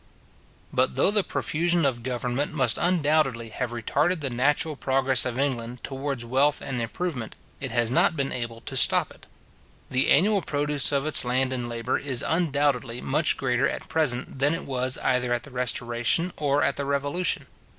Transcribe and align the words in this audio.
But 0.73 0.95
though 0.95 1.11
the 1.11 1.23
profusion 1.23 1.85
of 1.85 2.01
government 2.01 2.53
must 2.53 2.79
undoubtedly 2.79 3.49
have 3.49 3.69
retarded 3.69 4.19
the 4.21 4.31
natural 4.31 4.75
progress 4.75 5.25
of 5.25 5.37
England 5.37 5.83
towards 5.83 6.25
wealth 6.25 6.59
and 6.59 6.81
improvement, 6.81 7.35
it 7.59 7.69
has 7.69 7.91
not 7.91 8.15
been 8.15 8.31
able 8.31 8.61
to 8.61 8.75
stop 8.75 9.11
it. 9.11 9.27
The 9.91 10.09
annual 10.09 10.41
produce 10.41 10.91
of 10.91 11.05
its 11.05 11.23
land 11.23 11.53
and 11.53 11.69
labour 11.69 11.99
is 11.99 12.25
undoubtedly 12.27 12.99
much 12.99 13.37
greater 13.37 13.69
at 13.69 13.89
present 13.89 14.39
than 14.39 14.55
it 14.55 14.65
was 14.65 14.97
either 15.03 15.31
at 15.33 15.43
the 15.43 15.51
Restoration 15.51 16.33
or 16.35 16.63
at 16.63 16.77
the 16.77 16.85
Revolution. 16.85 17.45